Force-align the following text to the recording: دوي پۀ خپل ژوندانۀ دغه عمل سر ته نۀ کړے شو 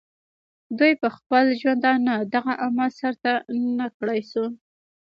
دوي 0.77 0.93
پۀ 1.01 1.07
خپل 1.17 1.45
ژوندانۀ 1.59 2.15
دغه 2.33 2.53
عمل 2.63 2.89
سر 2.99 3.13
ته 3.23 3.33
نۀ 3.77 3.87
کړے 3.97 4.19
شو 4.29 4.45